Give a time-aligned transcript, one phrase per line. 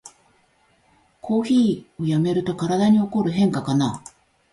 [1.21, 4.01] コーヒーをやめると体に起こる変化かな